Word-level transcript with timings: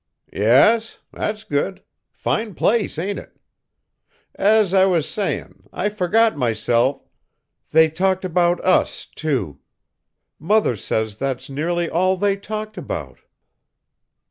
"Yes? 0.33 0.99
That's 1.13 1.43
good. 1.43 1.83
Fine 2.11 2.55
place, 2.55 2.97
ain't 2.97 3.19
it? 3.19 3.37
As 4.33 4.73
I 4.73 4.83
was 4.87 5.07
sayin', 5.07 5.67
I 5.71 5.89
forgot 5.89 6.35
myself" 6.35 7.07
"They 7.71 7.87
talked 7.87 8.25
about 8.25 8.59
us, 8.65 9.05
too; 9.05 9.59
mother 10.39 10.75
says 10.75 11.17
that's 11.17 11.51
nearly 11.51 11.87
all 11.87 12.17
they 12.17 12.35
talked 12.35 12.79
about." 12.79 13.19